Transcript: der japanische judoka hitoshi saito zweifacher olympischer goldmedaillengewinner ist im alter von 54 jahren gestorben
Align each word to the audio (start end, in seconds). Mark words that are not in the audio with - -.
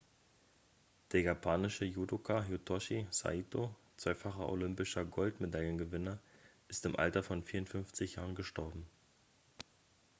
der 1.11 1.19
japanische 1.25 1.85
judoka 1.85 2.37
hitoshi 2.47 3.01
saito 3.17 3.67
zweifacher 3.97 4.47
olympischer 4.53 5.05
goldmedaillengewinner 5.05 6.17
ist 6.69 6.87
im 6.87 6.95
alter 6.95 7.21
von 7.21 7.43
54 7.43 8.15
jahren 8.15 8.33
gestorben 8.33 8.87